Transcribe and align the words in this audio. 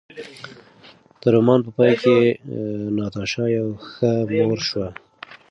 د 1.21 1.23
رومان 1.35 1.59
په 1.65 1.71
پای 1.77 1.93
کې 2.01 2.17
ناتاشا 2.97 3.45
یوه 3.57 3.71
ښه 3.89 4.11
مور 4.47 4.59
شوه. 4.69 4.87